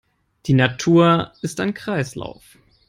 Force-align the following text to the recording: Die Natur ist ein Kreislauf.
Die 0.47 0.55
Natur 0.55 1.31
ist 1.43 1.59
ein 1.59 1.75
Kreislauf. 1.75 2.57